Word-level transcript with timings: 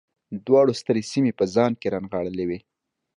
دواړو 0.45 0.73
سترې 0.81 1.03
سیمې 1.11 1.31
په 1.39 1.45
ځان 1.55 1.71
کې 1.79 1.91
رانغاړلې 1.93 2.45
وې. 2.49 2.59